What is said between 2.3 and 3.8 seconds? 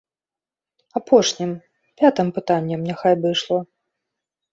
пытаннем няхай бы ішло.